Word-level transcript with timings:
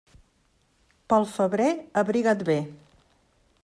Pel 1.13 1.29
febrer 1.33 1.69
abriga't 2.05 2.45
bé. 2.53 2.61